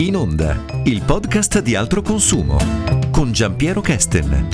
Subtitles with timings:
[0.00, 2.56] In Onda, il podcast di altro consumo
[3.10, 4.48] con Giampiero Kesten.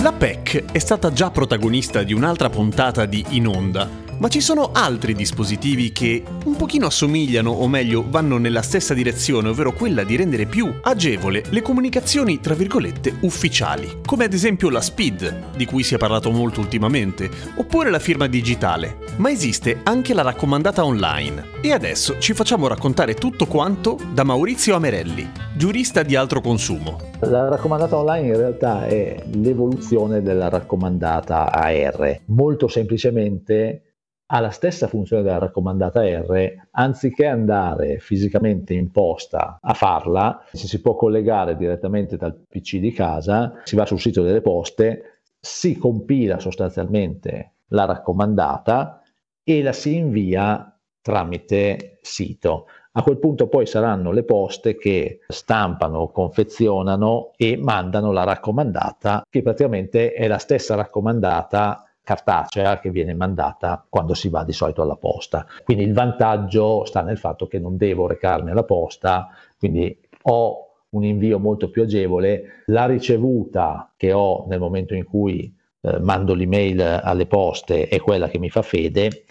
[0.00, 4.70] La PEC è stata già protagonista di un'altra puntata di In Onda ma ci sono
[4.72, 10.16] altri dispositivi che un pochino assomigliano, o meglio, vanno nella stessa direzione, ovvero quella di
[10.16, 15.82] rendere più agevole le comunicazioni, tra virgolette, ufficiali, come ad esempio la SPID, di cui
[15.82, 18.98] si è parlato molto ultimamente, oppure la firma digitale.
[19.16, 21.56] Ma esiste anche la raccomandata online.
[21.60, 27.00] E adesso ci facciamo raccontare tutto quanto da Maurizio Amerelli, giurista di altro consumo.
[27.20, 32.20] La raccomandata online in realtà è l'evoluzione della raccomandata AR.
[32.26, 33.82] Molto semplicemente
[34.30, 40.66] ha la stessa funzione della raccomandata R, anziché andare fisicamente in posta a farla, se
[40.66, 45.78] si può collegare direttamente dal PC di casa, si va sul sito delle poste, si
[45.78, 49.02] compila sostanzialmente la raccomandata
[49.42, 52.66] e la si invia tramite sito.
[52.92, 59.40] A quel punto poi saranno le poste che stampano, confezionano e mandano la raccomandata, che
[59.40, 64.96] praticamente è la stessa raccomandata cartacea che viene mandata quando si va di solito alla
[64.96, 65.46] posta.
[65.62, 69.28] Quindi il vantaggio sta nel fatto che non devo recarmi alla posta,
[69.58, 75.54] quindi ho un invio molto più agevole, la ricevuta che ho nel momento in cui
[75.82, 79.24] eh, mando l'email alle poste è quella che mi fa fede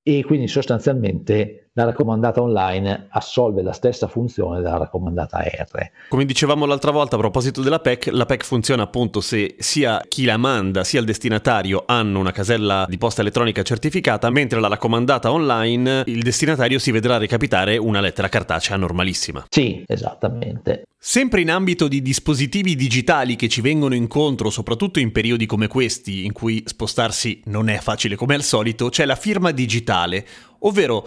[0.00, 5.90] e quindi sostanzialmente la raccomandata online assolve la stessa funzione della raccomandata R.
[6.08, 10.24] Come dicevamo l'altra volta a proposito della PEC, la PEC funziona appunto se sia chi
[10.24, 15.30] la manda sia il destinatario hanno una casella di posta elettronica certificata, mentre la raccomandata
[15.30, 19.44] online il destinatario si vedrà recapitare una lettera cartacea normalissima.
[19.50, 20.84] Sì, esattamente.
[20.98, 26.24] Sempre in ambito di dispositivi digitali che ci vengono incontro, soprattutto in periodi come questi,
[26.24, 30.26] in cui spostarsi non è facile come al solito, c'è la firma digitale,
[30.60, 31.06] ovvero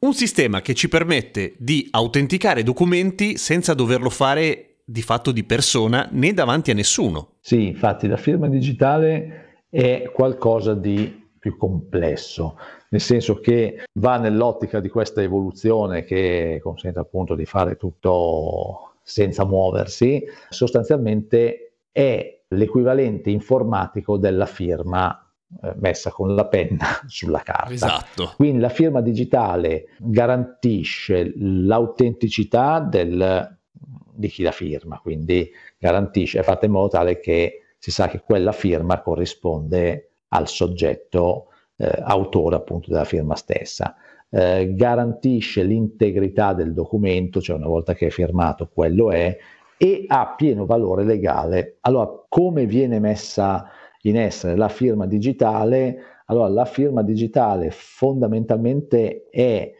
[0.00, 6.08] un sistema che ci permette di autenticare documenti senza doverlo fare di fatto di persona
[6.12, 7.32] né davanti a nessuno.
[7.40, 12.58] Sì, infatti la firma digitale è qualcosa di più complesso,
[12.90, 19.44] nel senso che va nell'ottica di questa evoluzione che consente appunto di fare tutto senza
[19.44, 25.27] muoversi, sostanzialmente è l'equivalente informatico della firma
[25.76, 27.72] messa con la penna sulla carta.
[27.72, 28.32] Esatto.
[28.36, 33.58] Quindi la firma digitale garantisce l'autenticità del,
[34.12, 38.20] di chi la firma, quindi garantisce, è fatta in modo tale che si sa che
[38.20, 43.94] quella firma corrisponde al soggetto eh, autore appunto della firma stessa.
[44.30, 49.34] Eh, garantisce l'integrità del documento, cioè una volta che è firmato quello è,
[49.78, 51.78] e ha pieno valore legale.
[51.82, 53.70] Allora, come viene messa
[54.02, 59.72] in essere la firma digitale, allora la firma digitale fondamentalmente è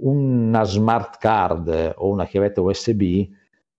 [0.00, 3.02] una smart card o una chiavetta USB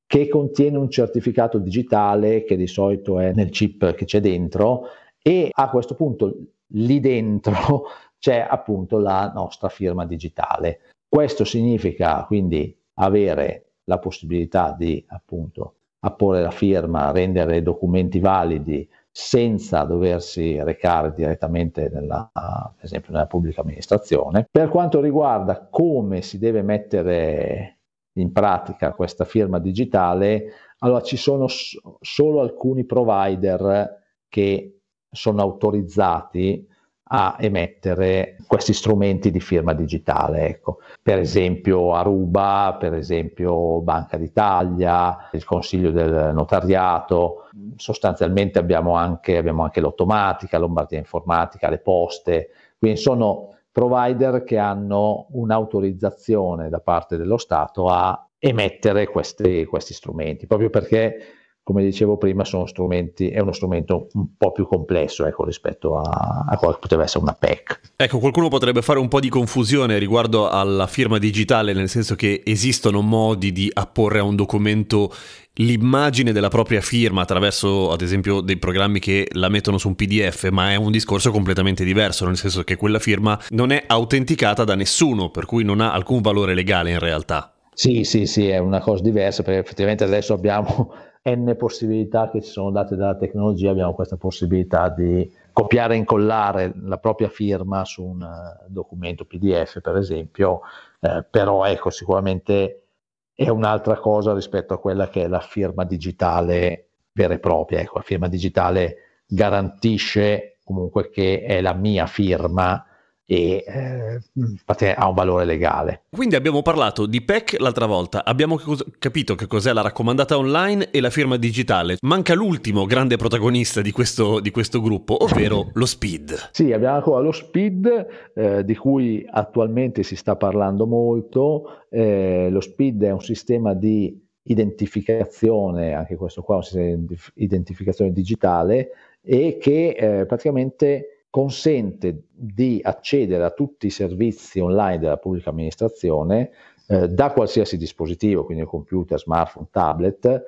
[0.07, 4.85] che contiene un certificato digitale che di solito è nel chip che c'è dentro
[5.21, 7.85] e a questo punto lì dentro
[8.17, 10.79] c'è appunto la nostra firma digitale.
[11.07, 19.85] Questo significa quindi avere la possibilità di appunto apporre la firma, rendere documenti validi senza
[19.85, 24.45] doversi recare direttamente nella, per esempio nella pubblica amministrazione.
[24.51, 27.77] Per quanto riguarda come si deve mettere
[28.17, 36.67] in pratica questa firma digitale, allora ci sono solo alcuni provider che sono autorizzati
[37.07, 40.47] a emettere questi strumenti di firma digitale.
[40.47, 40.79] Ecco.
[41.01, 49.63] Per esempio Aruba, per esempio Banca d'Italia, il Consiglio del Notariato, sostanzialmente abbiamo anche, abbiamo
[49.63, 57.37] anche l'automatica, Lombardia Informatica, le poste, quindi sono provider che hanno un'autorizzazione da parte dello
[57.37, 61.17] Stato a emettere questi, questi strumenti, proprio perché
[61.65, 66.45] come dicevo prima, sono strumenti, è uno strumento un po' più complesso ecco, rispetto a,
[66.47, 67.79] a quello che poteva essere una PEC.
[67.95, 72.43] Ecco, qualcuno potrebbe fare un po' di confusione riguardo alla firma digitale, nel senso che
[72.45, 75.11] esistono modi di apporre a un documento
[75.53, 80.49] l'immagine della propria firma attraverso ad esempio dei programmi che la mettono su un PDF,
[80.49, 84.75] ma è un discorso completamente diverso, nel senso che quella firma non è autenticata da
[84.75, 87.55] nessuno, per cui non ha alcun valore legale in realtà.
[87.73, 90.93] Sì, sì, sì, è una cosa diversa perché effettivamente adesso abbiamo
[91.27, 96.73] n possibilità che ci sono date dalla tecnologia, abbiamo questa possibilità di copiare e incollare
[96.83, 100.61] la propria firma su un uh, documento PDF, per esempio,
[100.99, 102.87] eh, però ecco, sicuramente
[103.33, 107.79] è un'altra cosa rispetto a quella che è la firma digitale vera e propria.
[107.79, 112.85] Ecco, la firma digitale garantisce comunque che è la mia firma
[113.25, 116.03] e eh, ha un valore legale.
[116.09, 118.59] Quindi abbiamo parlato di PEC l'altra volta, abbiamo
[118.99, 121.97] capito che cos'è la raccomandata online e la firma digitale.
[122.01, 126.49] Manca l'ultimo grande protagonista di questo, di questo gruppo, ovvero lo SPID.
[126.51, 131.85] Sì, abbiamo ancora lo SPID eh, di cui attualmente si sta parlando molto.
[131.89, 137.17] Eh, lo SPID è un sistema di identificazione, anche questo qua è un sistema di
[137.35, 138.89] identificazione digitale
[139.23, 146.49] e che eh, praticamente consente di accedere a tutti i servizi online della pubblica amministrazione
[146.87, 150.43] eh, da qualsiasi dispositivo, quindi computer, smartphone, tablet,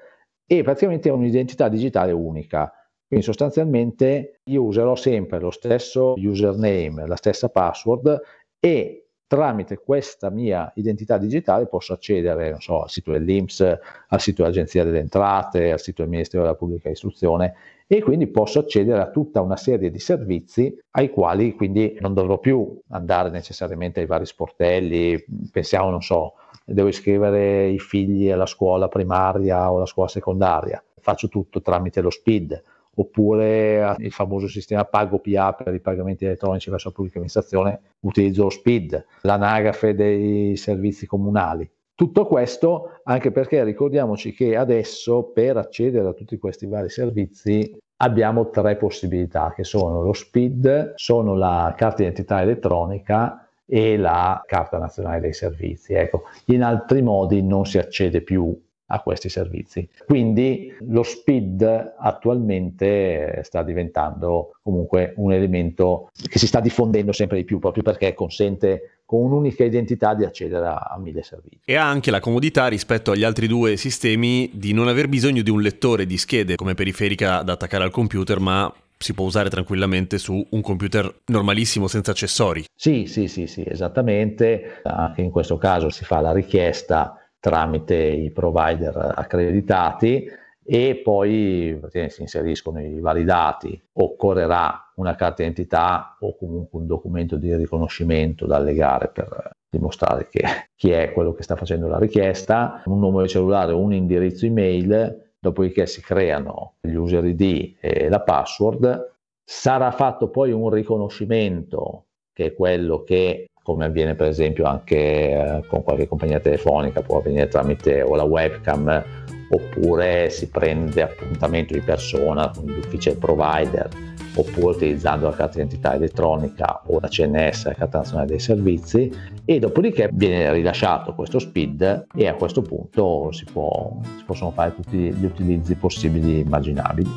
[0.46, 2.72] e praticamente è un'identità digitale unica.
[3.06, 8.22] Quindi sostanzialmente io userò sempre lo stesso username, la stessa password
[8.58, 13.60] e tramite questa mia identità digitale posso accedere so, al sito dell'Inps,
[14.08, 17.56] al sito dell'Agenzia delle Entrate, al sito del Ministero della Pubblica Istruzione
[17.88, 22.38] e quindi posso accedere a tutta una serie di servizi ai quali quindi non dovrò
[22.38, 26.34] più andare necessariamente ai vari sportelli, pensiamo, non so,
[26.66, 32.10] devo iscrivere i figli alla scuola primaria o alla scuola secondaria, faccio tutto tramite lo
[32.10, 32.62] SPID
[33.00, 38.44] oppure il famoso sistema Pago PA per i pagamenti elettronici verso la pubblica amministrazione, utilizzo
[38.44, 41.70] lo SPID, l'anagrafe dei servizi comunali.
[41.98, 48.52] Tutto questo anche perché ricordiamoci che adesso per accedere a tutti questi vari servizi abbiamo
[48.52, 55.22] tre possibilità che sono lo SPID, sono la carta identità elettronica e la carta nazionale
[55.22, 55.96] dei servizi.
[55.96, 58.56] Ecco, in altri modi non si accede più
[58.88, 59.88] a questi servizi.
[60.06, 67.44] Quindi lo SPID attualmente sta diventando comunque un elemento che si sta diffondendo sempre di
[67.44, 71.62] più proprio perché consente con un'unica identità di accedere a, a mille servizi.
[71.66, 75.50] E ha anche la comodità rispetto agli altri due sistemi di non aver bisogno di
[75.50, 80.18] un lettore di schede come periferica da attaccare al computer, ma si può usare tranquillamente
[80.18, 82.66] su un computer normalissimo senza accessori.
[82.76, 84.82] Sì, sì, sì, sì, esattamente.
[84.84, 90.30] Anche in questo caso si fa la richiesta tramite i provider accreditati
[90.70, 93.82] e poi si inseriscono i vari dati.
[93.94, 100.42] Occorrerà una carta d'identità o comunque un documento di riconoscimento da allegare per dimostrare che
[100.76, 104.46] chi è quello che sta facendo la richiesta, un numero di cellulare o un indirizzo
[104.46, 109.16] email, dopodiché si creano gli user ID e la password.
[109.44, 115.62] Sarà fatto poi un riconoscimento che è quello che come avviene per esempio anche eh,
[115.68, 119.04] con qualche compagnia telefonica, può avvenire tramite o la webcam
[119.50, 123.90] oppure si prende appuntamento di persona con l'ufficial provider
[124.36, 129.12] oppure utilizzando la carta d'identità elettronica o la CNS, la carta nazionale dei servizi
[129.44, 134.76] e dopodiché viene rilasciato questo SPID e a questo punto si, può, si possono fare
[134.76, 137.10] tutti gli utilizzi possibili e immaginabili.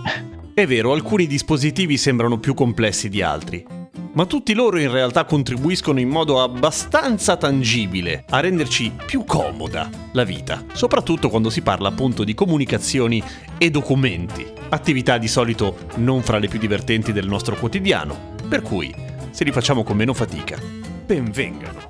[0.52, 3.64] È vero, alcuni dispositivi sembrano più complessi di altri,
[4.12, 10.24] ma tutti loro in realtà contribuiscono in modo abbastanza tangibile a renderci più comoda la
[10.24, 13.22] vita, soprattutto quando si parla appunto di comunicazioni
[13.58, 18.92] e documenti, attività di solito non fra le più divertenti del nostro quotidiano, per cui
[19.30, 20.58] se li facciamo con meno fatica,
[21.06, 21.88] benvengano.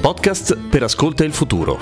[0.00, 1.80] Podcast per Ascolta il Futuro,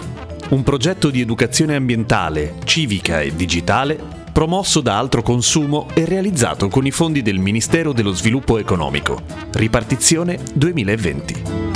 [0.50, 6.87] un progetto di educazione ambientale, civica e digitale promosso da Altro Consumo e realizzato con
[6.87, 9.20] i fondi del Ministero dello Sviluppo Economico.
[9.52, 11.72] Ripartizione 2020.